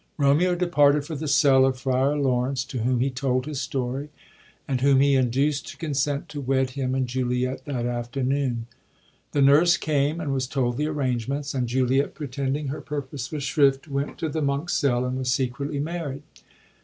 [0.17, 4.09] Bomeo departed for the cell of Friar Laurence, to whom he told his story,
[4.67, 8.65] and whom he induced to consent to wed him and Juliet that after noon.
[9.33, 13.87] The nurse came, and was told the arrangements; and Juliet, pretending her purpose was shrift,
[13.87, 16.23] went to the monk's cell and was secretly married.